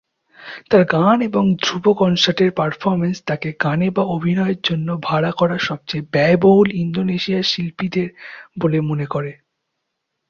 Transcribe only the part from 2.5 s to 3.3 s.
performance